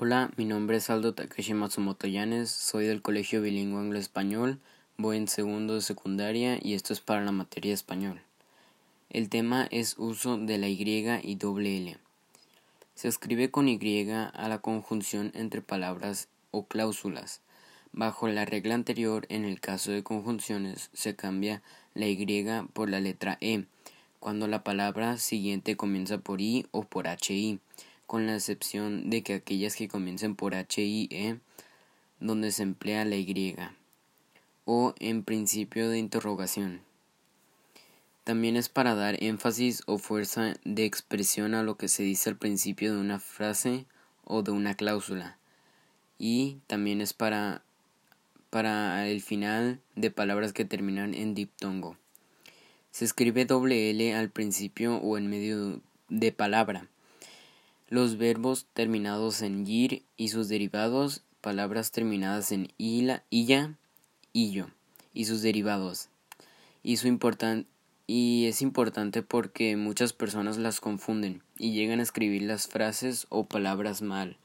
[0.00, 4.60] Hola, mi nombre es Aldo Takeshi Matsumoto Yanes, soy del Colegio Bilingüe Anglo-Español,
[4.96, 8.20] voy en segundo de secundaria y esto es para la materia español.
[9.10, 11.98] El tema es uso de la Y y doble L.
[12.94, 17.40] Se escribe con Y a la conjunción entre palabras o cláusulas.
[17.90, 21.60] Bajo la regla anterior, en el caso de conjunciones, se cambia
[21.94, 23.64] la Y por la letra E,
[24.20, 27.58] cuando la palabra siguiente comienza por I o por HI
[28.08, 31.40] con la excepción de que aquellas que comiencen por HIE,
[32.20, 33.54] donde se emplea la Y,
[34.64, 36.80] o en principio de interrogación.
[38.24, 42.38] También es para dar énfasis o fuerza de expresión a lo que se dice al
[42.38, 43.84] principio de una frase
[44.24, 45.36] o de una cláusula.
[46.18, 47.62] Y también es para,
[48.48, 51.98] para el final de palabras que terminan en diptongo.
[52.90, 56.88] Se escribe doble L al principio o en medio de palabra
[57.88, 63.74] los verbos terminados en yir y sus derivados, palabras terminadas en ila, illa,
[64.32, 64.68] illo
[65.14, 66.08] y sus derivados.
[66.82, 67.08] Y, su
[68.06, 73.46] y es importante porque muchas personas las confunden y llegan a escribir las frases o
[73.46, 74.36] palabras mal.